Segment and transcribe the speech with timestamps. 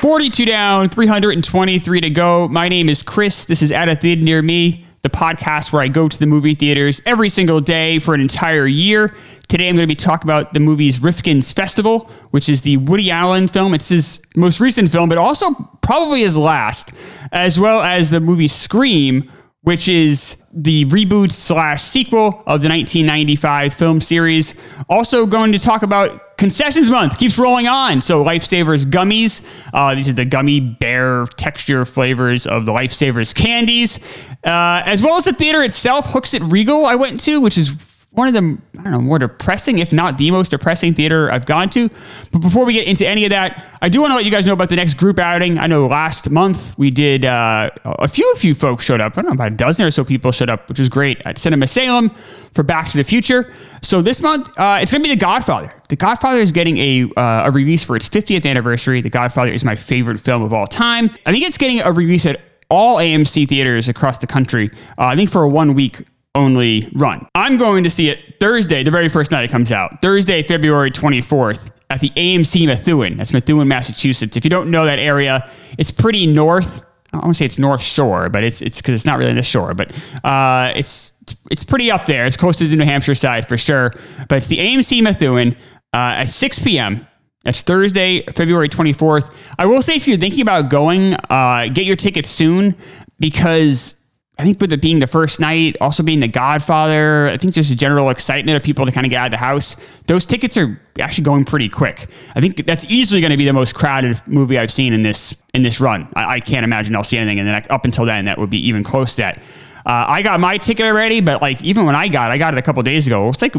[0.00, 2.48] 42 down, 323 to go.
[2.48, 3.44] My name is Chris.
[3.44, 6.54] This is At a Theater Near Me, the podcast where I go to the movie
[6.54, 9.14] theaters every single day for an entire year.
[9.48, 13.10] Today I'm going to be talking about the movie's Rifkin's Festival, which is the Woody
[13.10, 13.74] Allen film.
[13.74, 15.50] It's his most recent film, but also
[15.82, 16.94] probably his last,
[17.30, 19.30] as well as the movie Scream,
[19.64, 24.54] which is the reboot slash sequel of the 1995 film series.
[24.88, 28.00] Also going to talk about concessions month keeps rolling on.
[28.00, 33.98] So Lifesavers gummies, uh, these are the gummy bear texture flavors of the Lifesavers candies,
[34.44, 37.72] uh, as well as the theater itself, Hooks Hooksett Regal I went to, which is
[38.12, 41.46] one of the I don't know more depressing, if not the most depressing theater I've
[41.46, 41.88] gone to.
[42.32, 44.44] But before we get into any of that, I do want to let you guys
[44.44, 45.58] know about the next group outing.
[45.58, 49.16] I know last month we did uh, a few a few folks showed up.
[49.16, 51.38] I don't know about a dozen or so people showed up, which was great at
[51.38, 52.10] Cinema Salem
[52.52, 53.52] for Back to the Future.
[53.82, 55.70] So this month uh, it's going to be The Godfather.
[55.88, 59.00] The Godfather is getting a uh, a release for its 50th anniversary.
[59.00, 61.10] The Godfather is my favorite film of all time.
[61.26, 64.68] I think it's getting a release at all AMC theaters across the country.
[64.98, 67.26] Uh, I think for a one week only run.
[67.34, 70.00] I'm going to see it Thursday, the very first night it comes out.
[70.00, 73.16] Thursday, February 24th at the AMC Methuen.
[73.16, 74.36] That's Methuen, Massachusetts.
[74.36, 76.80] If you don't know that area, it's pretty north.
[77.12, 79.32] I don't want to say it's North Shore, but it's it's because it's not really
[79.32, 79.90] the shore, but
[80.24, 81.12] uh, it's
[81.50, 82.24] it's pretty up there.
[82.24, 83.92] It's close to the New Hampshire side for sure.
[84.28, 85.56] But it's the AMC Methuen
[85.92, 87.06] uh, at 6 p.m.
[87.42, 89.32] That's Thursday, February 24th.
[89.58, 92.76] I will say if you're thinking about going, uh, get your tickets soon
[93.18, 93.96] because
[94.40, 97.70] I think with it being the first night, also being the Godfather, I think just
[97.70, 99.76] a general excitement of people to kind of get out of the house.
[100.06, 102.08] Those tickets are actually going pretty quick.
[102.34, 105.34] I think that's easily going to be the most crowded movie I've seen in this
[105.52, 106.08] in this run.
[106.14, 108.66] I, I can't imagine I'll see anything and then up until then that would be
[108.66, 109.42] even close to that.
[109.86, 112.54] Uh, I got my ticket already, but like even when I got it, I got
[112.54, 113.28] it a couple days ago.
[113.28, 113.54] It's like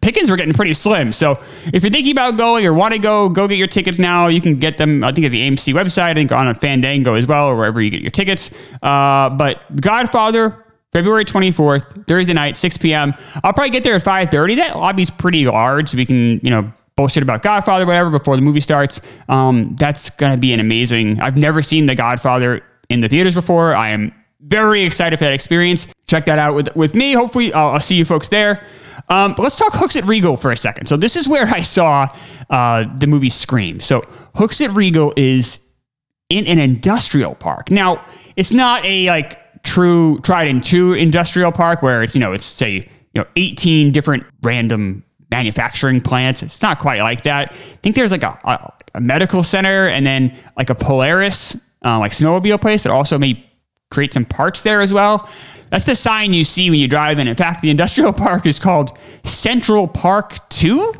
[0.00, 1.12] pickings were getting pretty slim.
[1.12, 1.38] So
[1.72, 4.26] if you're thinking about going or want to go, go get your tickets now.
[4.28, 6.02] You can get them, I think, at the AMC website.
[6.02, 8.50] I think on a Fandango as well, or wherever you get your tickets.
[8.82, 13.14] Uh, but Godfather, February 24th, Thursday night, 6 p.m.
[13.44, 14.56] I'll probably get there at 5:30.
[14.56, 18.42] That lobby's pretty large, so we can, you know, bullshit about Godfather, whatever, before the
[18.42, 19.00] movie starts.
[19.28, 21.20] Um, that's gonna be an amazing.
[21.20, 23.74] I've never seen The Godfather in the theaters before.
[23.74, 25.88] I am very excited for that experience.
[26.06, 27.12] Check that out with, with me.
[27.12, 28.64] Hopefully, I'll, I'll see you folks there.
[29.08, 30.86] Um, but let's talk Hooksett Regal for a second.
[30.86, 32.08] So this is where I saw
[32.50, 33.80] uh, the movie Scream.
[33.80, 34.00] So
[34.34, 35.60] Hooksett Regal is
[36.28, 37.70] in an industrial park.
[37.70, 38.04] Now,
[38.36, 42.44] it's not a like true tried and true industrial park where it's you know it's
[42.44, 46.42] say you know 18 different random manufacturing plants.
[46.42, 47.50] It's not quite like that.
[47.50, 51.98] I think there's like a, a, a medical center and then like a Polaris uh,
[51.98, 53.42] like snowmobile place that also may
[53.90, 55.28] create some parks there as well.
[55.70, 57.26] That's the sign you see when you drive in.
[57.26, 60.92] In fact, the industrial park is called Central Park 2,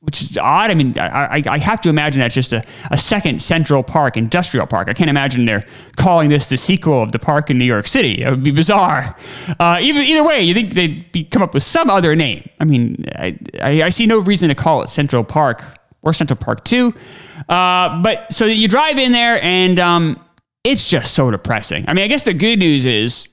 [0.00, 0.70] which is odd.
[0.70, 4.66] I mean, I, I have to imagine that's just a, a second Central Park industrial
[4.66, 4.88] park.
[4.88, 5.64] I can't imagine they're
[5.96, 8.22] calling this the sequel of the park in New York City.
[8.22, 9.16] It would be bizarre.
[9.58, 12.48] Uh, even, either way, you think they'd be, come up with some other name.
[12.60, 15.64] I mean, I, I, I see no reason to call it Central Park
[16.02, 16.94] or Central Park 2.
[17.48, 20.20] Uh, but so you drive in there and um,
[20.64, 21.84] it's just so depressing.
[21.86, 23.28] I mean, I guess the good news is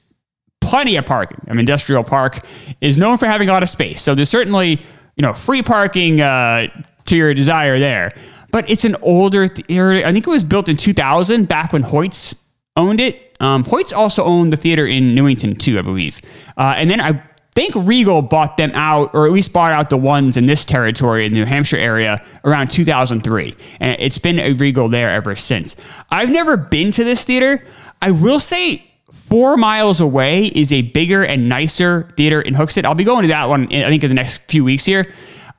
[0.59, 1.39] plenty of parking.
[1.47, 2.45] I mean, Industrial Park
[2.81, 4.01] is known for having a lot of space.
[4.01, 4.79] So there's certainly,
[5.15, 6.67] you know, free parking uh,
[7.05, 8.11] to your desire there.
[8.51, 10.05] But it's an older theater.
[10.05, 12.37] I think it was built in 2000, back when Hoyts
[12.75, 13.35] owned it.
[13.39, 16.21] Um, Hoyts also owned the theater in Newington, too, I believe.
[16.57, 19.97] Uh, and then I think Regal bought them out, or at least bought out the
[19.97, 23.55] ones in this territory in the New Hampshire area around 2003.
[23.79, 25.75] And it's been a Regal there ever since.
[26.09, 27.65] I've never been to this theater.
[28.01, 32.85] I will say four miles away is a bigger and nicer theater in Hooksett.
[32.85, 35.05] I'll be going to that one, I think, in the next few weeks here.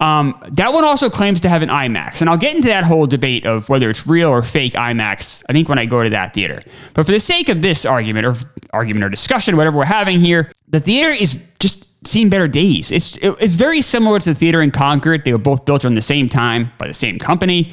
[0.02, 3.06] Um, that one also claims to have an IMAX, and I'll get into that whole
[3.06, 5.44] debate of whether it's real or fake IMAX.
[5.48, 6.60] I think when I go to that theater,
[6.92, 8.34] but for the sake of this argument or
[8.72, 12.90] argument or discussion, whatever we're having here, the theater is just seen better days.
[12.90, 15.24] It's it, it's very similar to the theater in Concord.
[15.24, 17.72] They were both built around the same time by the same company,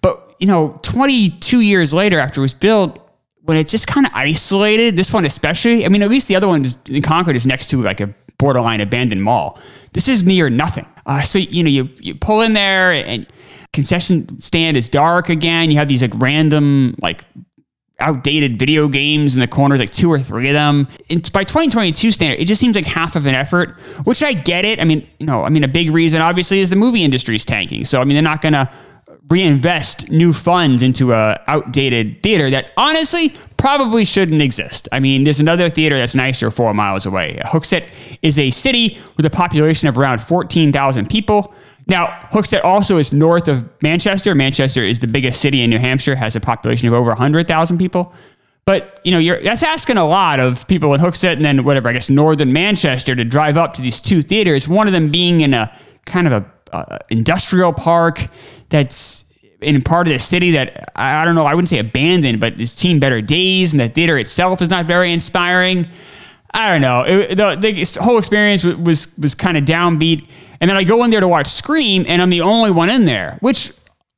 [0.00, 2.98] but you know, 22 years later after it was built,
[3.42, 5.84] when it's just kind of isolated, this one especially.
[5.84, 8.80] I mean, at least the other one in Concord is next to like a borderline
[8.80, 9.58] abandoned mall.
[9.92, 10.86] This is near nothing.
[11.06, 13.26] Uh, so you know, you you pull in there and
[13.72, 15.70] concession stand is dark again.
[15.70, 17.24] You have these like random like
[18.00, 20.86] outdated video games in the corners, like two or three of them.
[21.08, 24.64] It's by 2022 standard, it just seems like half of an effort, which I get
[24.64, 24.80] it.
[24.80, 27.44] I mean, you know, I mean, a big reason obviously is the movie industry is
[27.44, 27.84] tanking.
[27.84, 28.70] So I mean, they're not gonna
[29.28, 34.88] reinvest new funds into a outdated theater that honestly probably shouldn't exist.
[34.90, 37.38] I mean, there's another theater that's nicer four miles away.
[37.44, 37.90] Hooksett
[38.22, 41.52] is a city with a population of around 14,000 people.
[41.88, 44.34] Now, Hooksett also is north of Manchester.
[44.34, 48.12] Manchester is the biggest city in New Hampshire, has a population of over 100,000 people.
[48.66, 51.88] But you know, you're, that's asking a lot of people in Hooksett and then whatever,
[51.88, 54.68] I guess, northern Manchester to drive up to these two theaters.
[54.68, 55.74] One of them being in a
[56.04, 58.26] kind of a uh, industrial park
[58.68, 59.24] that's
[59.62, 62.60] in part of the city that I, I don't know, I wouldn't say abandoned, but
[62.60, 65.88] it's seen better days, and the theater itself is not very inspiring.
[66.54, 67.02] I don't know.
[67.02, 70.26] It, the, the, whole experience was was, was kind of downbeat.
[70.60, 73.04] And then I go in there to watch Scream, and I'm the only one in
[73.04, 73.72] there, which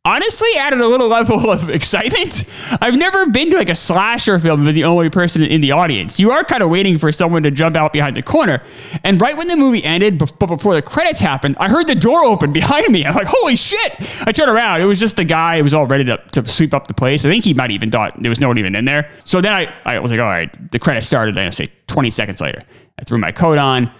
[0.04, 2.44] honestly added a little level of excitement.
[2.80, 6.18] I've never been to like a slasher film with the only person in the audience.
[6.18, 8.62] You are kind of waiting for someone to jump out behind the corner.
[9.04, 12.24] And right when the movie ended, but before the credits happened, I heard the door
[12.24, 13.04] open behind me.
[13.04, 13.96] I'm like, holy shit.
[14.26, 14.80] I turned around.
[14.80, 17.24] It was just the guy who was all ready to, to sweep up the place.
[17.24, 19.10] I think he might even thought there was no one even in there.
[19.24, 22.40] So then I, I was like, all right, the credits started, I say 20 seconds
[22.40, 22.60] later.
[22.98, 23.90] I threw my coat on.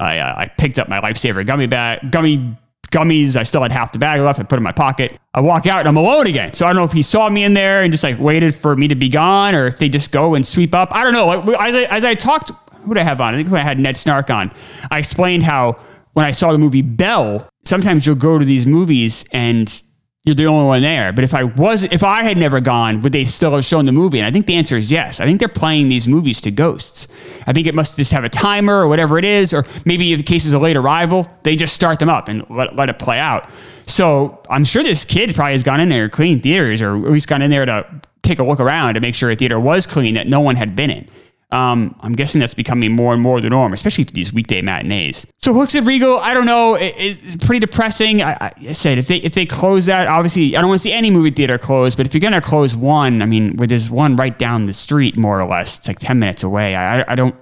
[0.00, 2.56] I, uh, I picked up my lifesaver gummy bag, gummy
[2.90, 3.36] gummies.
[3.36, 4.38] I still had half the bag left.
[4.40, 5.18] I put it in my pocket.
[5.34, 6.54] I walk out and I'm alone again.
[6.54, 8.74] So I don't know if he saw me in there and just like waited for
[8.74, 10.94] me to be gone or if they just go and sweep up.
[10.94, 11.54] I don't know.
[11.54, 12.50] As I, as I talked,
[12.82, 13.34] who did I have on?
[13.34, 14.50] I think I had Ned Snark on.
[14.90, 15.78] I explained how
[16.14, 19.82] when I saw the movie Belle, sometimes you'll go to these movies and
[20.28, 21.12] you're the only one there.
[21.12, 23.92] But if I was, if I had never gone, would they still have shown the
[23.92, 24.18] movie?
[24.18, 25.18] And I think the answer is yes.
[25.18, 27.08] I think they're playing these movies to ghosts.
[27.46, 30.18] I think it must just have a timer or whatever it is, or maybe if
[30.18, 32.98] the case is a late arrival, they just start them up and let, let it
[32.98, 33.48] play out.
[33.86, 37.26] So I'm sure this kid probably has gone in there clean theaters, or at least
[37.26, 37.86] gone in there to
[38.22, 40.76] take a look around to make sure a theater was clean that no one had
[40.76, 41.08] been in.
[41.50, 45.26] Um, I'm guessing that's becoming more and more the norm, especially for these weekday matinees.
[45.38, 48.22] So Hooksett Regal, I don't know, it, it's pretty depressing.
[48.22, 50.92] I, I, said if they if they close that, obviously I don't want to see
[50.92, 51.94] any movie theater close.
[51.94, 55.16] But if you're gonna close one, I mean, where there's one right down the street,
[55.16, 56.76] more or less, it's like ten minutes away.
[56.76, 57.34] I, I don't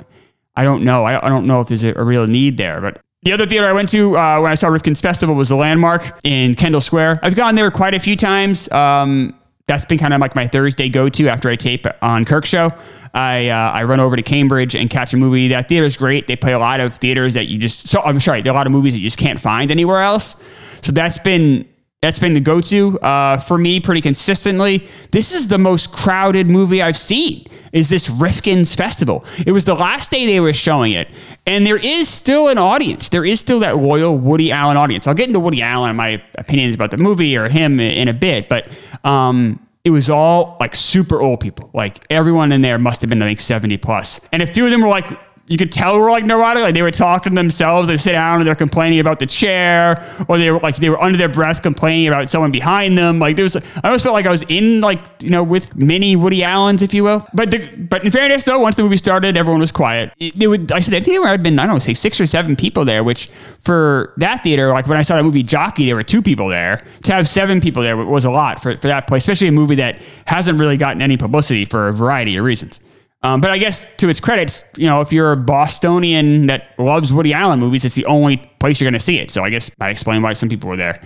[0.57, 1.05] I don't know.
[1.05, 3.01] I, I don't know if there's a, a real need there, but.
[3.23, 6.21] The other theater I went to uh, when I saw Rifkin's Festival was the Landmark
[6.23, 7.19] in Kendall Square.
[7.25, 8.71] I've gone there quite a few times.
[8.71, 9.35] Um,
[9.67, 12.71] that's been kind of like my Thursday go to after I tape on Kirk Show.
[13.15, 15.49] I uh, I run over to Cambridge and catch a movie.
[15.49, 16.27] That theater's great.
[16.27, 18.59] They play a lot of theaters that you just so I'm sorry, there are a
[18.59, 20.43] lot of movies that you just can't find anywhere else.
[20.83, 21.69] So that's been
[22.03, 24.87] that's been the go to uh, for me pretty consistently.
[25.11, 27.47] This is the most crowded movie I've seen.
[27.73, 29.25] Is this Rifkin's Festival?
[29.45, 31.09] It was the last day they were showing it,
[31.47, 33.09] and there is still an audience.
[33.09, 35.07] There is still that loyal Woody Allen audience.
[35.07, 38.15] I'll get into Woody Allen and my opinions about the movie or him in a
[38.15, 38.69] bit, but
[39.05, 41.71] um, it was all like super old people.
[41.73, 44.21] Like everyone in there must have been, think, 70 plus.
[44.33, 45.07] And a few of them were like
[45.49, 46.63] you could tell we were like neurotic.
[46.63, 47.87] Like they were talking to themselves.
[47.89, 51.01] They sit down and they're complaining about the chair, or they were like they were
[51.01, 53.21] under their breath complaining about someone behind them.
[53.21, 56.17] Like there was, I almost felt like I was in like you know with mini
[56.17, 57.27] Woody Allen's, if you will.
[57.33, 60.13] But the, but in fairness though, once the movie started, everyone was quiet.
[60.19, 62.21] It, it would I said I think there had been I don't know say six
[62.21, 63.29] or seven people there, which
[63.61, 66.85] for that theater, like when I saw the movie Jockey, there were two people there.
[67.05, 69.77] To have seven people there was a lot for for that place, especially a movie
[69.77, 72.81] that hasn't really gotten any publicity for a variety of reasons.
[73.23, 77.13] Um, but I guess to its credits, you know, if you're a Bostonian that loves
[77.13, 79.31] Woody Allen movies, it's the only place you're going to see it.
[79.31, 81.03] So I guess I explain why some people were there.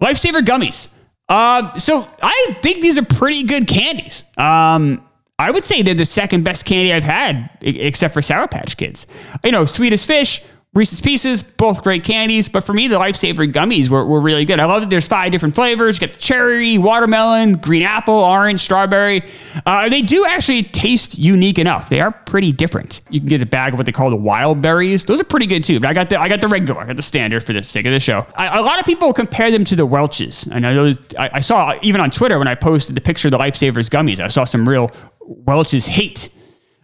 [0.00, 0.92] Lifesaver gummies.
[1.28, 4.24] Uh, so I think these are pretty good candies.
[4.36, 5.04] Um,
[5.38, 9.06] I would say they're the second best candy I've had, except for Sour Patch Kids.
[9.42, 13.88] You know, Swedish Fish, Reese's Pieces, both great candies, but for me, the Lifesaver gummies
[13.88, 14.60] were, were really good.
[14.60, 16.00] I love that there's five different flavors.
[16.00, 19.24] You got cherry, watermelon, green apple, orange, strawberry.
[19.66, 21.88] Uh, they do actually taste unique enough.
[21.88, 23.00] They are pretty different.
[23.10, 25.04] You can get a bag of what they call the wild berries.
[25.04, 25.80] Those are pretty good too.
[25.80, 27.86] But I got the I got the regular, I got the standard for the sake
[27.86, 28.24] of the show.
[28.36, 30.46] I, a lot of people compare them to the Welch's.
[30.46, 33.32] And I know I, I saw even on Twitter when I posted the picture of
[33.32, 36.28] the Lifesavers gummies, I saw some real Welch's hate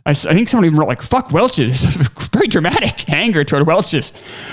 [0.07, 1.85] I, I think someone even wrote like "fuck Welch's,"
[2.33, 4.13] very dramatic anger toward Welch's.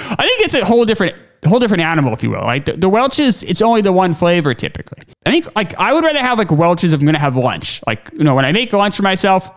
[0.09, 1.15] I think it's a whole different
[1.47, 2.41] whole different animal, if you will.
[2.41, 4.99] Like the, the Welch's, it's only the one flavor typically.
[5.25, 7.81] I think like I would rather have like Welch's if I'm gonna have lunch.
[7.87, 9.49] Like you know when I make lunch for myself,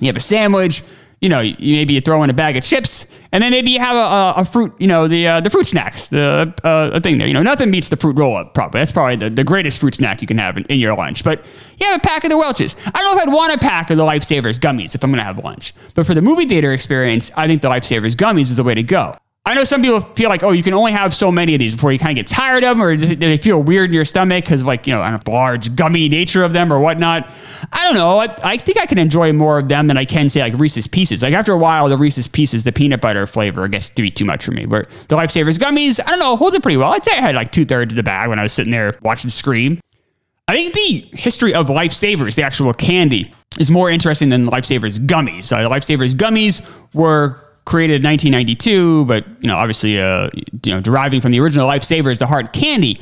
[0.00, 0.82] you have a sandwich
[1.20, 3.96] you know, maybe you throw in a bag of chips, and then maybe you have
[3.96, 7.26] a, a, a fruit, you know, the uh, the fruit snacks, the uh, thing there.
[7.26, 8.54] You know, nothing beats the fruit roll up.
[8.54, 11.24] Probably that's probably the, the greatest fruit snack you can have in, in, your lunch.
[11.24, 11.44] But
[11.78, 12.76] you have a pack of the Welch's.
[12.86, 15.24] I don't know if I'd want a pack of the Lifesavers gummies if I'm gonna
[15.24, 15.72] have lunch.
[15.94, 18.82] But for the movie theater experience, I think the Lifesavers gummies is the way to
[18.82, 19.14] go.
[19.46, 21.74] I know some people feel like, oh, you can only have so many of these
[21.74, 24.42] before you kind of get tired of them, or they feel weird in your stomach
[24.44, 27.30] because, like, you know, the large gummy nature of them or whatnot.
[27.70, 28.20] I don't know.
[28.20, 30.86] I, I, think I can enjoy more of them than I can say like Reese's
[30.86, 31.22] Pieces.
[31.22, 34.24] Like after a while, the Reese's Pieces, the peanut butter flavor gets to be too
[34.24, 34.64] much for me.
[34.64, 36.92] But the Lifesavers gummies, I don't know, holds it pretty well.
[36.92, 38.98] I'd say I had like two thirds of the bag when I was sitting there
[39.02, 39.78] watching Scream.
[40.48, 45.52] I think the history of Lifesavers, the actual candy, is more interesting than Lifesavers gummies.
[45.52, 50.28] Uh, Lifesavers gummies were created in 1992, but you know, obviously, uh,
[50.64, 53.00] you know, deriving from the original Lifesavers, the hard candy.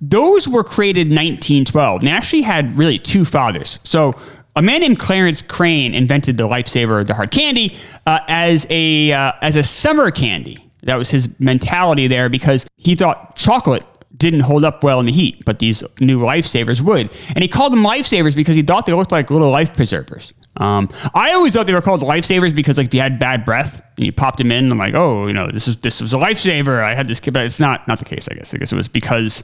[0.00, 3.78] Those were created in 1912, and they actually had really two fathers.
[3.84, 4.12] So
[4.56, 9.32] a man named Clarence Crane invented the Lifesaver, the hard candy, uh, as a uh,
[9.40, 10.58] as a summer candy.
[10.82, 13.84] That was his mentality there because he thought chocolate
[14.16, 17.10] didn't hold up well in the heat, but these new lifesavers would.
[17.30, 20.32] And he called them lifesavers because he thought they looked like little life preservers.
[20.56, 23.82] Um, I always thought they were called lifesavers because like if you had bad breath
[23.96, 26.18] and you popped them in, I'm like, oh, you know, this is this was a
[26.18, 26.82] lifesaver.
[26.82, 28.28] I had this, but it's not not the case.
[28.30, 29.42] I guess I guess it was because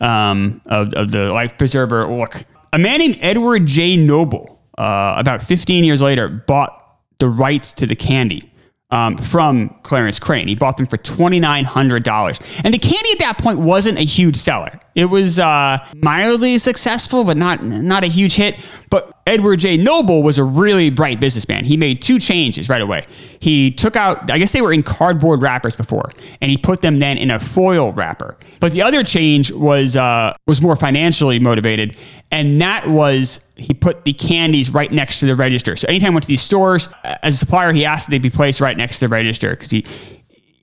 [0.00, 2.44] um, of, of the life preserver look.
[2.72, 3.96] A man named Edward J.
[3.96, 8.52] Noble, uh, about 15 years later, bought the rights to the candy
[8.90, 10.48] um, from Clarence Crane.
[10.48, 12.60] He bought them for $2,900.
[12.64, 14.80] And the candy at that point wasn't a huge seller.
[14.94, 18.64] It was uh, mildly successful, but not, not a huge hit.
[18.90, 19.76] But Edward J.
[19.76, 21.64] Noble was a really bright businessman.
[21.64, 23.06] He made two changes right away.
[23.40, 26.10] He took out, I guess they were in cardboard wrappers before,
[26.40, 28.36] and he put them then in a foil wrapper.
[28.60, 31.96] But the other change was uh, was more financially motivated,
[32.30, 35.76] and that was he put the candies right next to the register.
[35.76, 38.30] So anytime I went to these stores, as a supplier, he asked that they be
[38.30, 39.84] placed right next to the register because he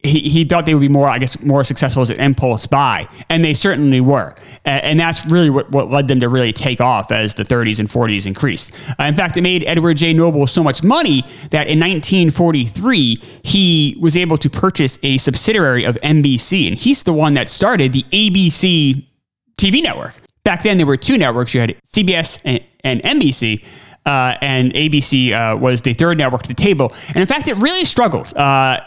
[0.04, 3.08] he, he thought they would be more, I guess, more successful as an impulse buy,
[3.30, 4.36] and they certainly were.
[4.66, 7.90] And that's really what, what led them to really take off as the 30s and
[7.90, 8.72] 40s increased.
[9.00, 10.14] Uh, in fact, it made Edward J.
[10.14, 15.96] Noble so much money that in 1943 he was able to purchase a subsidiary of
[15.98, 19.06] NBC, and he's the one that started the ABC
[19.58, 20.16] TV network.
[20.44, 21.54] Back then, there were two networks.
[21.54, 23.64] You had CBS and, and NBC.
[24.04, 26.92] Uh, and ABC uh, was the third network to the table.
[27.10, 28.36] And in fact, it really struggled.
[28.36, 28.80] Uh,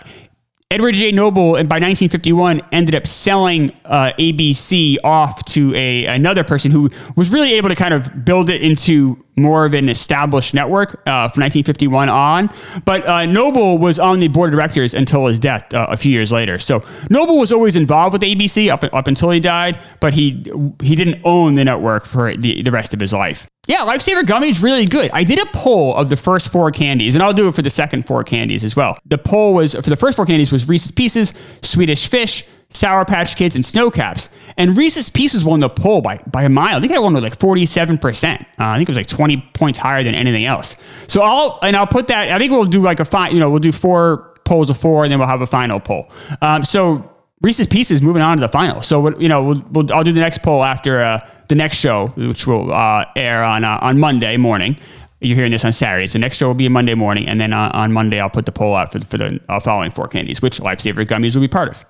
[0.75, 1.13] Edward J.
[1.13, 6.91] Noble, and by 1951, ended up selling uh, ABC off to a another person who
[7.15, 11.29] was really able to kind of build it into more of an established network uh,
[11.29, 12.51] from 1951 on.
[12.85, 16.11] But uh, Noble was on the board of directors until his death uh, a few
[16.11, 16.59] years later.
[16.59, 20.45] So Noble was always involved with ABC up, up until he died, but he
[20.83, 23.47] he didn't own the network for the, the rest of his life.
[23.67, 25.11] Yeah, Lifesaver Gummy is really good.
[25.13, 27.71] I did a poll of the first four candies, and I'll do it for the
[27.71, 28.99] second four candies as well.
[29.07, 33.37] The poll was for the first four candies was Reese's Pieces, Swedish Fish, Sour Patch
[33.37, 34.29] Kids, and Sno-Caps.
[34.57, 36.77] And Reese's Pieces won the poll by, by a mile.
[36.77, 38.41] I think I won with like 47%.
[38.41, 40.77] Uh, I think it was like 20 points higher than anything else.
[41.07, 43.49] So I'll, and I'll put that, I think we'll do like a fine, you know,
[43.49, 46.11] we'll do four polls of four and then we'll have a final poll.
[46.43, 48.81] Um, so Reese's Pieces moving on to the final.
[48.83, 52.09] So, you know, we'll, we'll, I'll do the next poll after uh, the next show,
[52.17, 54.79] which will uh, air on, uh, on Monday morning
[55.25, 56.07] you're hearing this on Saturday.
[56.07, 58.53] So next show will be Monday morning, and then uh, on Monday I'll put the
[58.53, 61.71] poll out for, for the uh, following four candies, which Lifesaver Gummies will be part
[61.71, 61.85] of.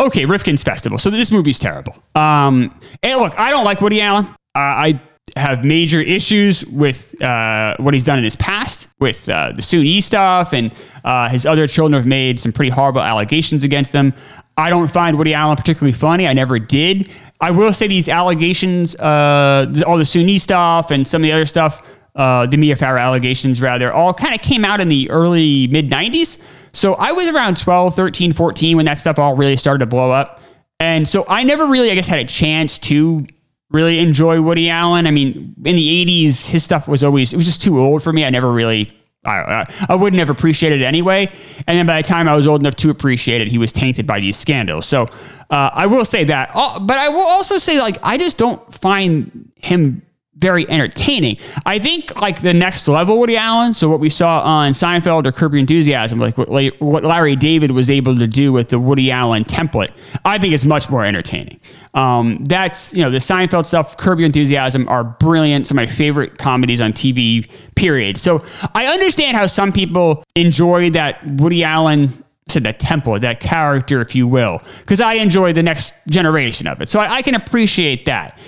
[0.00, 0.98] Okay, Rifkin's Festival.
[0.98, 1.96] So this movie's terrible.
[2.14, 4.26] Um, hey, look, I don't like Woody Allen.
[4.26, 5.00] Uh, I
[5.34, 10.00] have major issues with uh, what he's done in his past with uh, the Soon-Yi
[10.00, 10.72] stuff, and
[11.04, 14.14] uh, his other children have made some pretty horrible allegations against them.
[14.56, 16.26] I don't find Woody Allen particularly funny.
[16.26, 17.12] I never did.
[17.40, 21.44] I will say these allegations, uh, all the Soon-Yi stuff and some of the other
[21.44, 21.82] stuff,
[22.14, 25.90] uh, the Mia Farrow allegations, rather, all kind of came out in the early mid
[25.90, 26.40] 90s.
[26.72, 30.10] So I was around 12, 13, 14 when that stuff all really started to blow
[30.10, 30.40] up.
[30.80, 33.26] And so I never really, I guess, had a chance to
[33.70, 35.06] really enjoy Woody Allen.
[35.06, 38.12] I mean, in the 80s, his stuff was always, it was just too old for
[38.12, 38.24] me.
[38.24, 38.92] I never really,
[39.24, 41.30] I, I wouldn't have appreciated it anyway.
[41.66, 44.06] And then by the time I was old enough to appreciate it, he was tainted
[44.06, 44.86] by these scandals.
[44.86, 45.02] So
[45.50, 46.50] uh, I will say that.
[46.54, 50.02] Uh, but I will also say, like, I just don't find him
[50.38, 51.38] very entertaining.
[51.64, 55.32] I think like the next level Woody Allen, so what we saw on Seinfeld or
[55.32, 59.10] Curb Your Enthusiasm, like what, what Larry David was able to do with the Woody
[59.10, 59.92] Allen template,
[60.24, 61.58] I think is much more entertaining.
[61.94, 65.66] Um, that's, you know, the Seinfeld stuff, Curb Your Enthusiasm are brilliant.
[65.66, 68.18] Some of my favorite comedies on TV, period.
[68.18, 74.00] So I understand how some people enjoy that Woody Allen said that template, that character,
[74.02, 76.90] if you will, because I enjoy the next generation of it.
[76.90, 78.38] So I, I can appreciate that.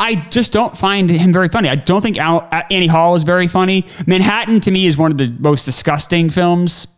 [0.00, 1.68] I just don't find him very funny.
[1.68, 3.86] I don't think Al- Annie Hall is very funny.
[4.06, 6.88] Manhattan to me is one of the most disgusting films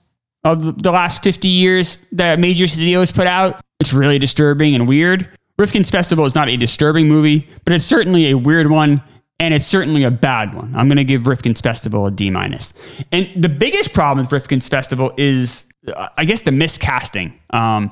[0.45, 3.61] of the last 50 years that major studios put out.
[3.81, 5.29] It's really disturbing and weird.
[5.59, 9.03] Rifkin's Festival is not a disturbing movie, but it's certainly a weird one
[9.39, 10.73] and it's certainly a bad one.
[10.77, 12.73] I'm going to give Rifkin's Festival a D minus.
[13.11, 15.72] And the biggest problem with Rifkin's Festival is, uh,
[16.17, 17.33] I guess, the miscasting.
[17.51, 17.91] Um,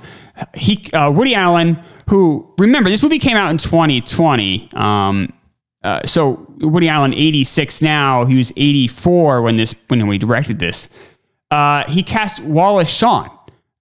[0.55, 1.79] he uh, Woody Allen,
[2.09, 4.69] who remember this movie came out in 2020.
[4.75, 5.33] Um,
[5.83, 8.25] uh, so Woody Allen, 86 now.
[8.27, 10.89] He was 84 when this when we directed this.
[11.51, 13.29] Uh, he cast Wallace Shawn,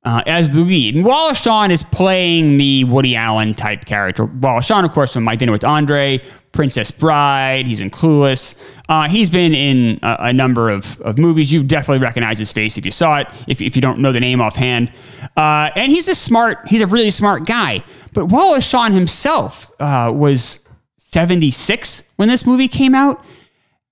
[0.03, 0.95] uh, as the lead.
[0.95, 4.25] And Wallace Shawn is playing the Woody Allen type character.
[4.25, 8.55] Wallace Shawn, of course, from My Dinner with Andre, Princess Bride, he's in Clueless.
[8.87, 11.53] Uh, he's been in a, a, number of, of movies.
[11.53, 14.19] You definitely recognize his face if you saw it, if, if you don't know the
[14.19, 14.91] name offhand.
[15.35, 17.83] Uh, and he's a smart, he's a really smart guy.
[18.13, 20.65] But Wallace Shawn himself uh, was
[20.97, 23.23] 76 when this movie came out.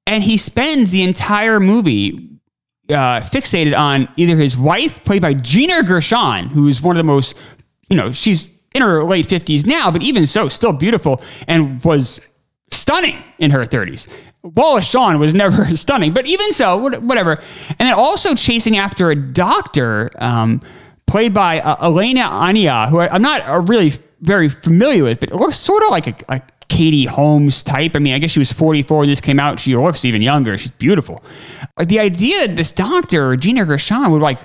[0.08, 2.37] And he spends the entire movie
[2.90, 7.04] uh, fixated on either his wife, played by Gina Gershon, who is one of the
[7.04, 7.36] most,
[7.90, 12.20] you know, she's in her late 50s now, but even so, still beautiful and was
[12.72, 14.08] stunning in her 30s.
[14.44, 17.42] Wallace Shawn was never stunning, but even so, whatever.
[17.70, 20.62] And then also chasing after a doctor um,
[21.06, 25.30] played by uh, Elena Anaya, who I, am not uh, really very familiar with, but
[25.30, 27.96] it looks sort of like a, a Katie Holmes type.
[27.96, 29.60] I mean, I guess she was 44 when this came out.
[29.60, 30.58] She looks even younger.
[30.58, 31.24] She's beautiful.
[31.78, 34.40] Like the idea that this doctor, Gina Gershon, would like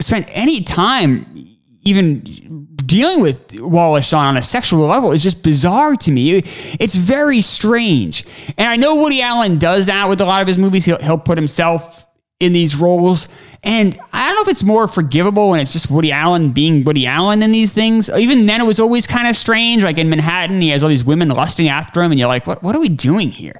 [0.00, 5.94] spend any time even dealing with Wallace Shawn on a sexual level is just bizarre
[5.96, 6.42] to me.
[6.80, 8.24] It's very strange.
[8.58, 10.84] And I know Woody Allen does that with a lot of his movies.
[10.84, 12.05] He'll, he'll put himself
[12.40, 13.28] in these roles.
[13.62, 17.06] And I don't know if it's more forgivable when it's just Woody Allen being Woody
[17.06, 18.10] Allen in these things.
[18.10, 19.82] Even then, it was always kind of strange.
[19.82, 22.62] Like in Manhattan, he has all these women lusting after him, and you're like, what,
[22.62, 23.58] what are we doing here?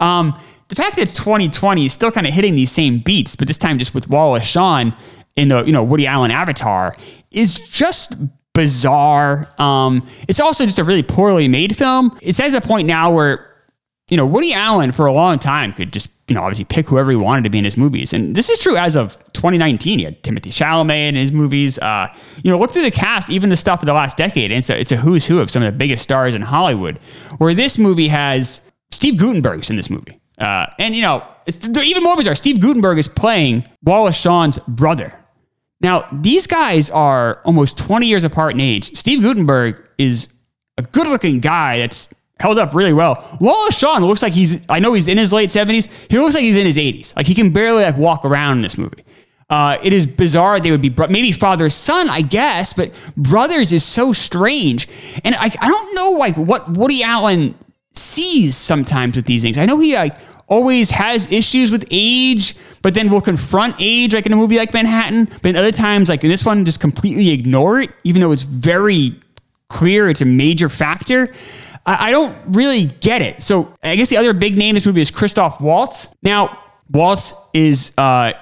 [0.00, 3.48] Um, the fact that it's 2020 is still kind of hitting these same beats, but
[3.48, 4.94] this time just with Wallace Shawn
[5.34, 6.94] in the you know Woody Allen avatar
[7.30, 8.14] is just
[8.52, 9.48] bizarre.
[9.58, 12.16] Um, it's also just a really poorly made film.
[12.20, 13.46] It's at the point now where
[14.10, 17.10] you know Woody Allen for a long time could just you know, obviously pick whoever
[17.10, 18.12] he wanted to be in his movies.
[18.12, 19.98] And this is true as of 2019.
[19.98, 21.78] He had Timothée Chalamet in his movies.
[21.78, 24.52] Uh, you know, look through the cast, even the stuff of the last decade.
[24.52, 26.98] And it's a, it's a who's who of some of the biggest stars in Hollywood.
[27.38, 30.20] Where this movie has Steve Guttenberg's in this movie.
[30.38, 32.34] Uh, and, you know, even more bizarre.
[32.34, 35.18] Steve Guttenberg is playing Wallace Shawn's brother.
[35.80, 38.96] Now, these guys are almost 20 years apart in age.
[38.96, 40.28] Steve Guttenberg is
[40.76, 42.08] a good looking guy that's
[42.40, 43.24] held up really well.
[43.40, 45.88] Wallace Shawn looks like he's, I know he's in his late 70s.
[46.08, 47.16] He looks like he's in his 80s.
[47.16, 49.04] Like he can barely like walk around in this movie.
[49.50, 53.72] Uh, it is bizarre they would be bro- maybe father son, I guess, but brothers
[53.72, 54.88] is so strange.
[55.24, 57.54] And I, I don't know like what Woody Allen
[57.94, 59.56] sees sometimes with these things.
[59.56, 60.16] I know he like
[60.48, 64.74] always has issues with age, but then will confront age like in a movie like
[64.74, 65.28] Manhattan.
[65.42, 69.18] But other times, like in this one, just completely ignore it, even though it's very
[69.68, 71.32] clear it's a major factor.
[71.86, 73.42] I, I don't really get it.
[73.42, 76.08] So I guess the other big name in this movie is Christoph Waltz.
[76.22, 76.58] Now,
[76.90, 78.32] Waltz is uh,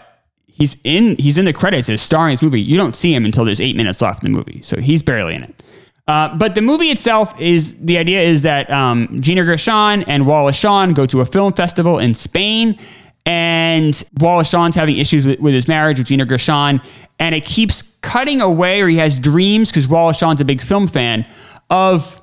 [0.47, 2.61] he's in he's in the credits as starring this movie.
[2.61, 5.35] You don't see him until there's eight minutes left in the movie, so he's barely
[5.35, 5.63] in it.
[6.09, 10.57] Uh, but the movie itself is the idea is that um, Gina Gershon and Wallace
[10.57, 12.79] Shawn go to a film festival in Spain,
[13.25, 16.81] and Wallace Shawn's having issues with, with his marriage with Gina Gershon,
[17.19, 20.87] and it keeps cutting away, or he has dreams because Wallace Shawn's a big film
[20.87, 21.29] fan
[21.71, 22.23] of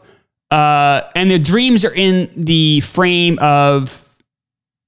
[0.52, 4.16] uh, and the dreams are in the frame of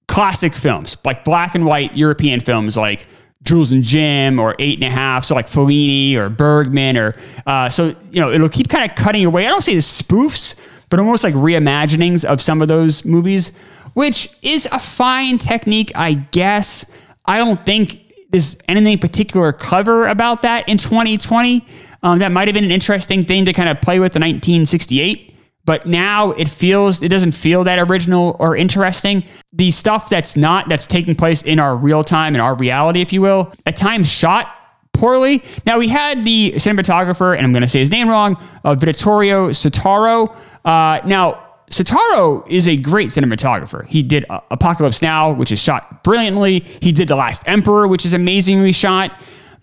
[0.07, 3.07] classic films, like black and white European films, like
[3.41, 7.15] Jules and Jim or Eight and a Half, so like Fellini or Bergman, or
[7.47, 9.47] uh, so you know it'll keep kind of cutting away.
[9.47, 10.55] I don't say the spoofs,
[10.89, 13.55] but almost like reimaginings of some of those movies,
[13.93, 16.85] which is a fine technique, I guess.
[17.25, 18.04] I don't think
[18.35, 21.65] there's anything particular clever about that in 2020.
[22.03, 25.31] Um, that might have been an interesting thing to kind of play with in 1968
[25.65, 29.25] but now it feels it doesn't feel that original or interesting.
[29.51, 33.11] The stuff that's not that's taking place in our real time in our reality if
[33.11, 34.47] you will at times shot
[34.93, 35.43] poorly.
[35.65, 39.49] Now we had the cinematographer and i'm going to say his name wrong uh, vittorio
[39.49, 40.35] sotaro.
[40.63, 43.87] Uh, now Sotaro is a great cinematographer.
[43.87, 46.59] He did uh, Apocalypse Now, which is shot brilliantly.
[46.81, 49.11] He did The Last Emperor, which is amazingly shot.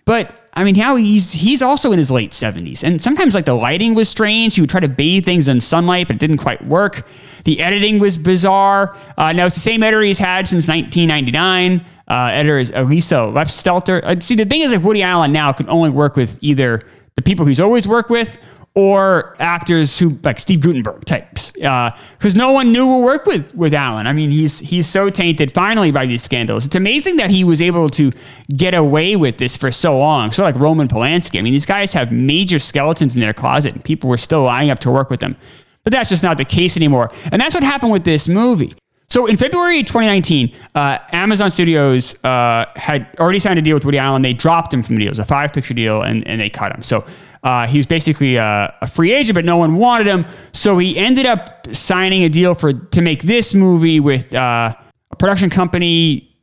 [0.04, 2.82] But I mean, how he's he's also in his late 70s.
[2.82, 4.54] And sometimes like the lighting was strange.
[4.54, 7.06] He would try to bathe things in sunlight, but it didn't quite work.
[7.44, 8.96] The editing was bizarre.
[9.16, 11.86] Uh, now it's the same editor he's had since 1999.
[12.08, 14.02] Uh, editor is Alisa Lepselter.
[14.04, 16.82] Uh, see, the thing is like Woody Allen now can only work with either
[17.16, 18.38] the people he's always worked with
[18.74, 23.54] or actors who like Steve Guttenberg types, because uh, no one knew will work with
[23.54, 24.06] with Allen.
[24.06, 26.64] I mean, he's he's so tainted finally by these scandals.
[26.64, 28.12] It's amazing that he was able to
[28.56, 30.30] get away with this for so long.
[30.32, 31.38] So like Roman Polanski.
[31.38, 34.70] I mean, these guys have major skeletons in their closet, and people were still lining
[34.70, 35.36] up to work with them.
[35.84, 37.10] But that's just not the case anymore.
[37.30, 38.74] And that's what happened with this movie.
[39.12, 43.98] So in February 2019, uh, Amazon Studios uh, had already signed a deal with Woody
[43.98, 44.22] Allen.
[44.22, 45.08] They dropped him from the deal.
[45.08, 46.82] It was a five picture deal, and, and they cut him.
[46.82, 47.04] So
[47.42, 50.24] uh, he was basically a, a, free agent, but no one wanted him.
[50.52, 54.74] So he ended up signing a deal for to make this movie with uh,
[55.10, 56.34] a production company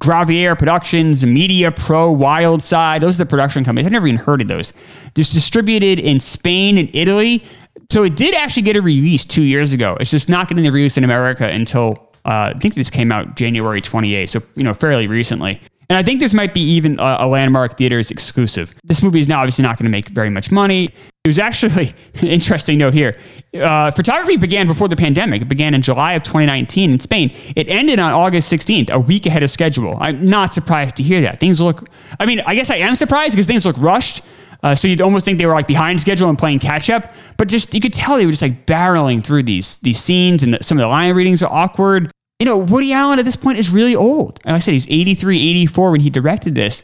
[0.00, 3.02] Gravier Productions, Media Pro, Wildside.
[3.02, 3.86] Those are the production companies.
[3.86, 4.72] I've never even heard of those.
[5.14, 7.44] It's distributed in Spain and Italy.
[7.90, 9.96] So it did actually get a release two years ago.
[10.00, 13.36] It's just not getting the release in America until uh, I think this came out
[13.36, 15.60] January 28th, so you know fairly recently.
[15.88, 18.74] And I think this might be even a, a Landmark Theaters exclusive.
[18.82, 20.86] This movie is now obviously not going to make very much money.
[21.24, 23.16] It was actually an interesting note here.
[23.54, 25.42] Uh, photography began before the pandemic.
[25.42, 27.32] It began in July of 2019 in Spain.
[27.54, 29.96] It ended on August 16th, a week ahead of schedule.
[30.00, 31.38] I'm not surprised to hear that.
[31.38, 31.88] Things look.
[32.18, 34.22] I mean, I guess I am surprised because things look rushed.
[34.62, 37.46] Uh, so you'd almost think they were like behind schedule and playing catch up, but
[37.46, 40.58] just you could tell they were just like barreling through these these scenes, and the,
[40.62, 43.70] some of the line readings are awkward you know, Woody Allen at this point is
[43.70, 44.40] really old.
[44.44, 46.82] Like I said, he's 83, 84 when he directed this.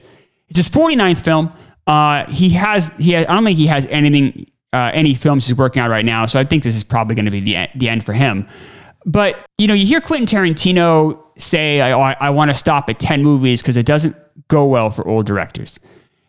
[0.49, 1.53] It's his 49th film.
[1.87, 5.57] Uh, he has, he has, I don't think he has anything, uh, any films he's
[5.57, 6.27] working on right now.
[6.27, 8.47] So I think this is probably going to be the, the end for him.
[9.05, 13.23] But, you know, you hear Quentin Tarantino say, I, I want to stop at 10
[13.23, 14.17] movies because it doesn't
[14.49, 15.81] go well for old directors.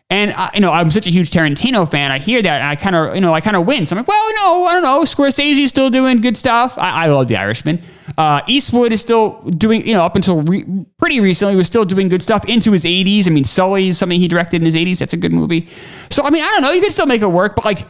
[0.09, 2.11] And I, you know, I'm such a huge Tarantino fan.
[2.11, 3.91] I hear that, and I kind of, you know, I kind of wince.
[3.91, 5.03] I'm like, well, no, I don't know.
[5.03, 6.77] Scorsese's still doing good stuff.
[6.77, 7.81] I, I love The Irishman.
[8.17, 10.65] Uh, Eastwood is still doing, you know, up until re-
[10.97, 13.27] pretty recently, was still doing good stuff into his 80s.
[13.27, 14.99] I mean, Sully is something he directed in his 80s.
[14.99, 15.67] That's a good movie.
[16.09, 16.71] So, I mean, I don't know.
[16.71, 17.87] You can still make it work, but like,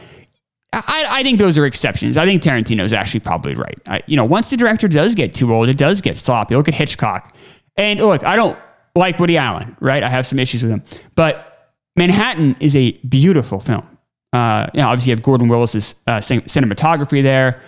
[0.73, 2.17] I, I think those are exceptions.
[2.17, 3.79] I think Tarantino is actually probably right.
[3.88, 6.55] I, you know, once the director does get too old, it does get sloppy.
[6.55, 7.36] Look at Hitchcock.
[7.75, 8.57] And look, I don't
[8.95, 10.03] like Woody Allen, right?
[10.03, 10.83] I have some issues with him,
[11.15, 13.88] but Manhattan is a beautiful film.
[14.31, 17.62] Uh, you know, obviously, you have Gordon Willis's uh, cinematography there.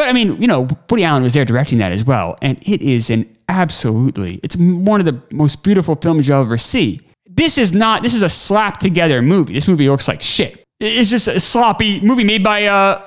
[0.00, 2.34] But I mean, you know, Woody Allen was there directing that as well.
[2.40, 7.02] And it is an absolutely, it's one of the most beautiful films you'll ever see.
[7.28, 9.52] This is not, this is a slap together movie.
[9.52, 10.64] This movie looks like shit.
[10.80, 13.02] It's just a sloppy movie made by, uh,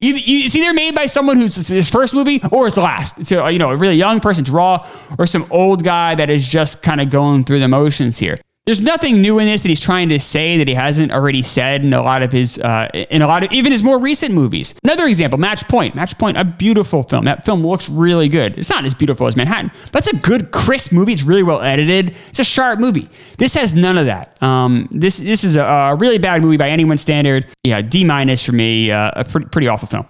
[0.00, 3.22] it's either made by someone who's his first movie or his last.
[3.26, 6.82] So, you know, a really young person, draw, or some old guy that is just
[6.82, 10.08] kind of going through the motions here there's nothing new in this that he's trying
[10.10, 13.26] to say that he hasn't already said in a lot of his uh, in a
[13.26, 14.76] lot of even his more recent movies.
[14.84, 15.96] Another example, Match Point.
[15.96, 17.24] Match Point, a beautiful film.
[17.24, 18.56] That film looks really good.
[18.56, 21.14] It's not as beautiful as Manhattan, but it's a good, crisp movie.
[21.14, 22.16] It's really well edited.
[22.28, 23.08] It's a sharp movie.
[23.38, 24.40] This has none of that.
[24.40, 27.48] Um, this this is a, a, really bad movie by anyone's standard.
[27.64, 28.92] Yeah, D minus for me.
[28.92, 30.06] Uh, a pretty, pretty awful film.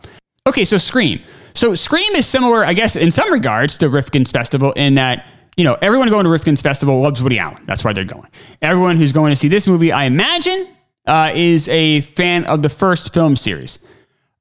[0.47, 1.23] Okay, so Scream.
[1.55, 5.27] So Scream is similar, I guess, in some regards to Rifkin's Festival in that
[5.61, 7.63] you know, everyone going to Rifkin's Festival loves Woody Allen.
[7.67, 8.29] That's why they're going.
[8.63, 10.69] Everyone who's going to see this movie, I imagine,
[11.07, 13.79] uh, is a fan of the first film series.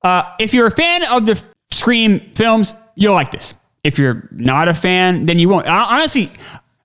[0.02, 1.38] Uh, if you're a fan of the
[1.72, 3.54] Scream films, you'll like this.
[3.84, 5.68] If you're not a fan, then you won't.
[5.68, 6.32] Honestly,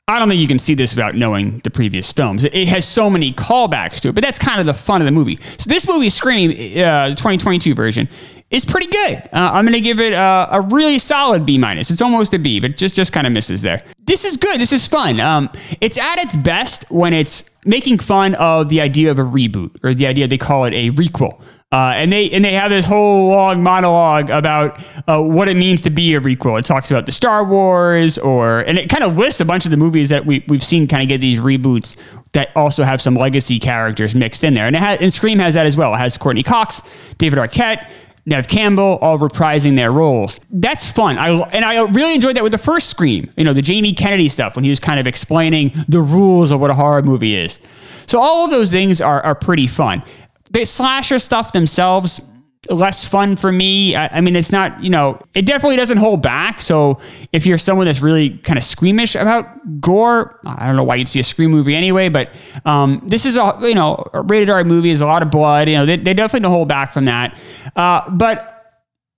[0.08, 2.42] I don't think you can see this without knowing the previous films.
[2.42, 5.12] It has so many callbacks to it, but that's kind of the fun of the
[5.12, 5.38] movie.
[5.58, 8.08] So this movie, Scream, uh, the 2022 version,
[8.54, 9.16] is pretty good.
[9.32, 11.90] Uh, I'm going to give it a, a, really solid B minus.
[11.90, 13.82] It's almost a B, but just just kind of misses there.
[14.04, 14.60] This is good.
[14.60, 15.18] This is fun.
[15.18, 19.76] Um, it's at its best when it's making fun of the idea of a reboot
[19.82, 21.42] or the idea they call it a requel.
[21.72, 25.82] Uh, and they and they have this whole long monologue about uh, what it means
[25.82, 26.56] to be a requel.
[26.56, 29.72] It talks about the Star Wars, or and it kind of lists a bunch of
[29.72, 31.96] the movies that we we've seen kind of get these reboots
[32.30, 34.68] that also have some legacy characters mixed in there.
[34.68, 35.92] And it has, and Scream has that as well.
[35.94, 36.80] It has Courteney Cox,
[37.18, 37.88] David Arquette,
[38.26, 40.40] Neve Campbell, all reprising their roles.
[40.50, 41.18] That's fun.
[41.18, 43.30] I and I really enjoyed that with the first Scream.
[43.36, 46.60] You know, the Jamie Kennedy stuff when he was kind of explaining the rules of
[46.60, 47.58] what a horror movie is.
[48.06, 50.02] So all of those things are are pretty fun.
[50.50, 52.20] The slasher stuff themselves
[52.70, 53.94] less fun for me.
[53.94, 56.60] I, I, mean, it's not, you know, it definitely doesn't hold back.
[56.60, 56.98] So
[57.32, 61.08] if you're someone that's really kind of squeamish about gore, I don't know why you'd
[61.08, 62.30] see a Scream movie anyway, but
[62.64, 65.68] um, this is a, you know, a rated R movie is a lot of blood.
[65.68, 67.38] You know, they, they definitely don't hold back from that.
[67.76, 68.50] Uh, but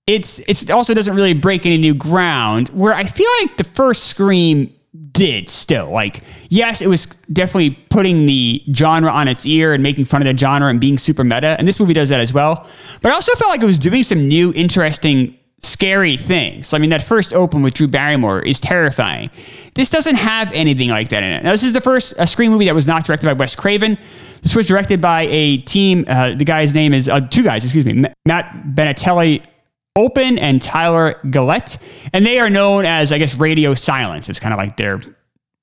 [0.07, 4.05] it's, it's also doesn't really break any new ground where I feel like the first
[4.05, 4.73] Scream
[5.11, 5.89] did still.
[5.89, 10.27] Like, yes, it was definitely putting the genre on its ear and making fun of
[10.31, 11.55] the genre and being super meta.
[11.57, 12.67] And this movie does that as well.
[13.01, 16.73] But I also felt like it was doing some new, interesting, scary things.
[16.73, 19.31] I mean, that first open with Drew Barrymore is terrifying.
[19.73, 21.43] This doesn't have anything like that in it.
[21.43, 23.97] Now, this is the first a Scream movie that was not directed by Wes Craven.
[24.43, 26.05] This was directed by a team.
[26.07, 29.43] Uh, the guy's name is uh, two guys, excuse me, Matt Bettinelli
[29.97, 31.77] Olpin and Tyler Gillett,
[32.13, 34.29] and they are known as, I guess, Radio Silence.
[34.29, 35.01] It's kind of like their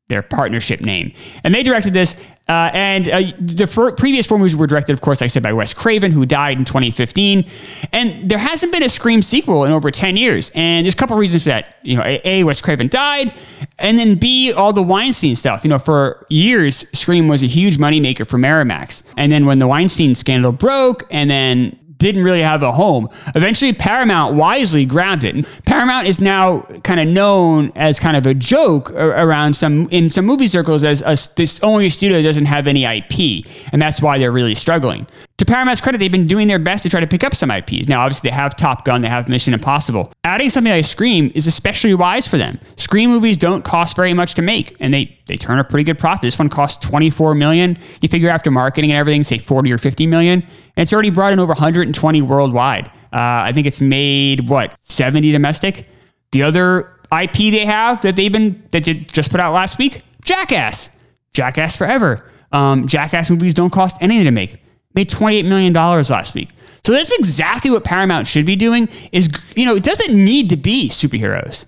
[0.09, 1.13] their partnership name.
[1.45, 2.15] And they directed this.
[2.47, 5.43] Uh, and uh, the fir- previous four movies were directed, of course, like I said,
[5.43, 7.49] by Wes Craven, who died in 2015.
[7.91, 10.53] And there hasn't been a Scream sequel in over 10 years.
[10.55, 11.77] And there's a couple reasons for that.
[11.83, 13.33] You know, A, Wes Craven died,
[13.79, 15.65] and then B, all the Weinstein stuff.
[15.65, 19.03] You know, for years, Scream was a huge moneymaker for Miramax.
[19.17, 23.09] And then when the Weinstein scandal broke, and then didn't really have a home.
[23.35, 25.47] Eventually, Paramount wisely grabbed it.
[25.65, 30.27] Paramount is now kind of known as kind of a joke around some in some
[30.27, 34.33] movie circles as a, this only studio doesn't have any IP, and that's why they're
[34.33, 35.07] really struggling
[35.39, 37.89] to Paramount's credit, they've been doing their best to try to pick up some IPs.
[37.89, 40.13] Now, obviously, they have Top Gun, they have Mission Impossible.
[40.23, 42.61] Adding something like Scream is especially wise for them.
[42.77, 45.99] Scream movies don't cost very much to make, and they they turn a pretty good
[45.99, 46.23] profit.
[46.23, 47.77] This one costs 24 million.
[48.01, 51.41] You figure after marketing and everything, say 40 or 50 million, it's already brought in
[51.41, 52.87] over 120 worldwide.
[53.13, 55.89] Uh, I think it's made what 70 domestic.
[56.33, 60.03] The other IP they have that they've been that they just put out last week,
[60.25, 60.91] Jackass,
[61.33, 62.29] Jackass Forever.
[62.51, 66.51] Um, Jackass movies don't cost anything to make made $28 million last week.
[66.85, 70.57] So that's exactly what Paramount should be doing is, you know, it doesn't need to
[70.57, 71.65] be superheroes.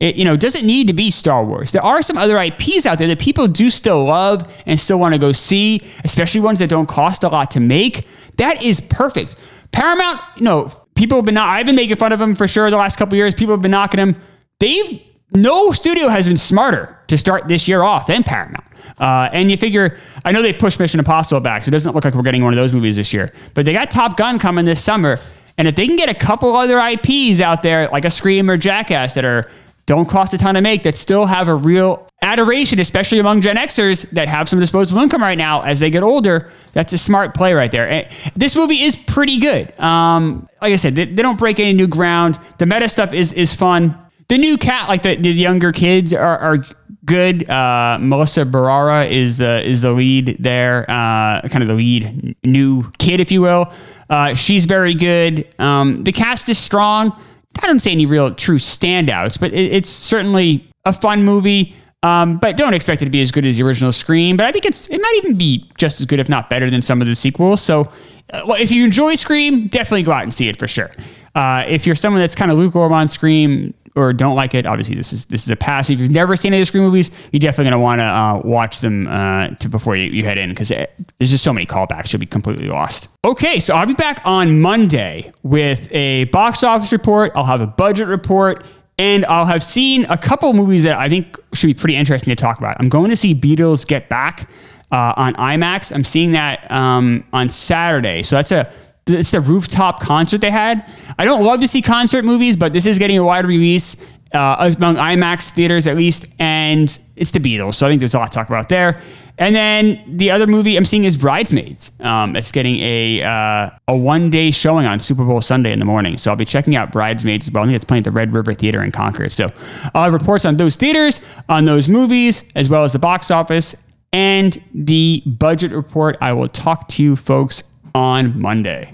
[0.00, 1.72] It, you know, doesn't need to be Star Wars.
[1.72, 5.14] There are some other IPs out there that people do still love and still want
[5.14, 8.06] to go see, especially ones that don't cost a lot to make.
[8.36, 9.34] That is perfect.
[9.72, 12.70] Paramount, you know, people have been, not, I've been making fun of them for sure
[12.70, 13.34] the last couple years.
[13.34, 14.20] People have been knocking them.
[14.60, 18.64] They've, no studio has been smarter to start this year off than Paramount.
[18.98, 22.04] Uh, and you figure, I know they pushed Mission Impossible back, so it doesn't look
[22.04, 23.32] like we're getting one of those movies this year.
[23.54, 25.18] But they got Top Gun coming this summer.
[25.56, 28.56] And if they can get a couple other IPs out there, like a Scream or
[28.56, 29.50] Jackass, that are
[29.88, 33.56] don't cost a ton to make, that still have a real adoration, especially among Gen
[33.56, 37.34] Xers that have some disposable income right now as they get older, that's a smart
[37.34, 37.88] play right there.
[37.88, 39.78] And this movie is pretty good.
[39.80, 42.38] Um, like I said, they, they, don't break any new ground.
[42.58, 43.98] The meta stuff is is fun.
[44.28, 46.66] The new cat, like the, the younger kids, are, are
[47.06, 47.48] good.
[47.48, 52.90] Uh, Melissa Barrera is the is the lead there, uh, kind of the lead new
[52.98, 53.72] kid, if you will.
[54.10, 55.48] Uh, she's very good.
[55.58, 57.18] Um, the cast is strong.
[57.62, 61.74] I don't say any real true standouts, but it, it's certainly a fun movie.
[62.04, 64.36] Um, but don't expect it to be as good as the original Scream.
[64.36, 66.80] But I think it's it might even be just as good, if not better, than
[66.80, 67.60] some of the sequels.
[67.60, 67.90] So,
[68.32, 70.90] uh, if you enjoy Scream, definitely go out and see it for sure.
[71.34, 74.94] Uh, if you're someone that's kind of lukewarm on Scream, or don't like it, obviously
[74.94, 75.90] this is this is a pass.
[75.90, 78.04] If you've never seen any of the Scream movies, you're definitely going to want to
[78.04, 81.66] uh, watch them uh, to before you, you head in because there's just so many
[81.66, 82.12] callbacks.
[82.12, 83.08] You'll be completely lost.
[83.24, 87.32] Okay, so I'll be back on Monday with a box office report.
[87.34, 88.64] I'll have a budget report.
[89.00, 92.34] And I'll have seen a couple movies that I think should be pretty interesting to
[92.34, 92.76] talk about.
[92.80, 94.50] I'm going to see Beatles Get Back
[94.90, 95.94] uh, on IMAX.
[95.94, 98.24] I'm seeing that um, on Saturday.
[98.24, 98.72] So that's a
[99.08, 100.90] it's the rooftop concert they had.
[101.18, 103.96] I don't love to see concert movies, but this is getting a wide release
[104.32, 108.18] uh, among IMAX theaters at least, and it's the Beatles, so I think there's a
[108.18, 109.00] lot to talk about there.
[109.40, 111.92] And then the other movie I'm seeing is Bridesmaids.
[112.00, 115.84] Um, it's getting a uh, a one day showing on Super Bowl Sunday in the
[115.84, 117.62] morning, so I'll be checking out Bridesmaids as well.
[117.62, 119.30] I think it's playing at the Red River Theater in Concord.
[119.30, 119.46] So
[119.94, 123.76] I'll have reports on those theaters, on those movies, as well as the box office
[124.12, 126.16] and the budget report.
[126.20, 127.62] I will talk to you folks
[127.94, 128.92] on Monday.